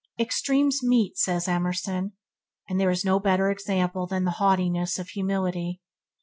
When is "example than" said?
3.51-4.23